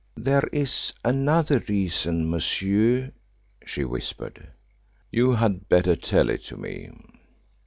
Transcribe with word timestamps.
"There 0.17 0.49
is 0.51 0.93
another 1.05 1.59
reason, 1.69 2.27
monsieur," 2.27 3.11
she 3.63 3.85
whispered. 3.85 4.47
"You 5.11 5.33
had 5.33 5.69
better 5.69 5.95
tell 5.95 6.31
it 6.31 6.41
to 6.45 6.57
me." 6.57 6.89